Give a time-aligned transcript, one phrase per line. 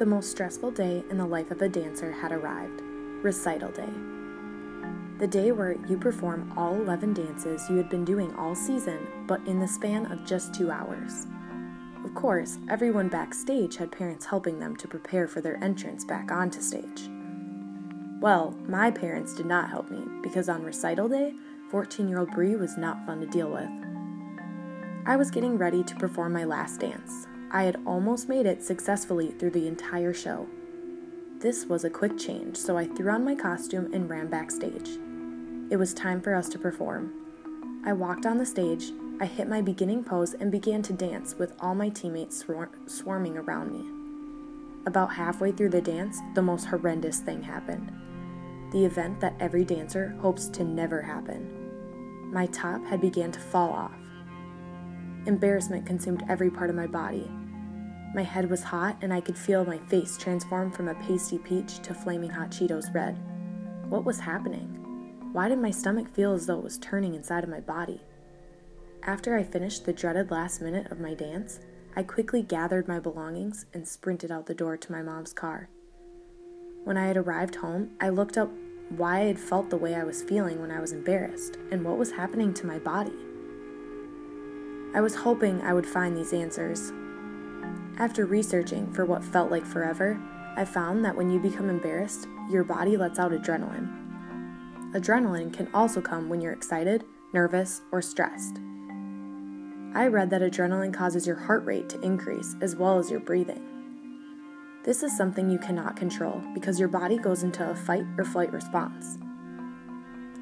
[0.00, 2.80] The most stressful day in the life of a dancer had arrived
[3.22, 3.90] recital day.
[5.18, 9.46] The day where you perform all 11 dances you had been doing all season, but
[9.46, 11.26] in the span of just two hours.
[12.02, 16.62] Of course, everyone backstage had parents helping them to prepare for their entrance back onto
[16.62, 17.10] stage.
[18.22, 21.34] Well, my parents did not help me because on recital day,
[21.70, 23.68] 14 year old Brie was not fun to deal with.
[25.04, 27.26] I was getting ready to perform my last dance.
[27.52, 30.46] I had almost made it successfully through the entire show.
[31.40, 34.98] This was a quick change, so I threw on my costume and ran backstage.
[35.70, 37.12] It was time for us to perform.
[37.84, 41.54] I walked on the stage, I hit my beginning pose, and began to dance with
[41.60, 43.84] all my teammates swar- swarming around me.
[44.86, 47.92] About halfway through the dance, the most horrendous thing happened.
[48.72, 52.30] The event that every dancer hopes to never happen.
[52.32, 53.92] My top had began to fall off.
[55.26, 57.30] Embarrassment consumed every part of my body.
[58.14, 61.78] My head was hot, and I could feel my face transform from a pasty peach
[61.80, 63.18] to flaming hot Cheetos red.
[63.88, 64.76] What was happening?
[65.32, 68.00] Why did my stomach feel as though it was turning inside of my body?
[69.04, 71.60] After I finished the dreaded last minute of my dance,
[71.94, 75.68] I quickly gathered my belongings and sprinted out the door to my mom's car.
[76.84, 78.50] When I had arrived home, I looked up
[78.88, 81.98] why I had felt the way I was feeling when I was embarrassed and what
[81.98, 83.12] was happening to my body.
[84.92, 86.92] I was hoping I would find these answers.
[87.96, 90.20] After researching for what felt like forever,
[90.56, 93.88] I found that when you become embarrassed, your body lets out adrenaline.
[94.92, 98.56] Adrenaline can also come when you're excited, nervous, or stressed.
[99.94, 103.64] I read that adrenaline causes your heart rate to increase as well as your breathing.
[104.84, 108.52] This is something you cannot control because your body goes into a fight or flight
[108.52, 109.18] response.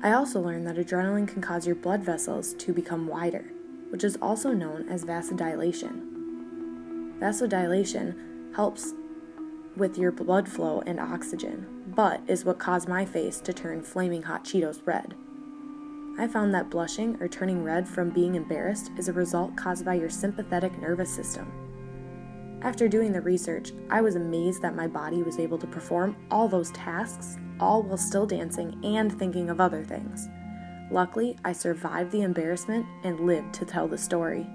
[0.03, 3.45] I also learned that adrenaline can cause your blood vessels to become wider
[3.91, 7.19] which is also known as vasodilation.
[7.19, 8.95] Vasodilation helps
[9.77, 14.23] with your blood flow and oxygen, but is what caused my face to turn flaming
[14.23, 15.15] hot Cheetos red.
[16.19, 19.95] I found that blushing or turning red from being embarrassed is a result caused by
[19.95, 21.51] your sympathetic nervous system.
[22.63, 26.49] After doing the research, I was amazed that my body was able to perform all
[26.49, 30.29] those tasks, all while still dancing and thinking of other things.
[30.91, 34.47] Luckily, I survived the embarrassment and lived to tell the story.